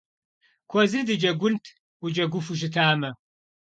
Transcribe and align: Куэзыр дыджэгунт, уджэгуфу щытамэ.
Куэзыр 0.69 1.03
дыджэгунт, 1.07 1.63
уджэгуфу 2.03 2.53
щытамэ. 2.59 3.09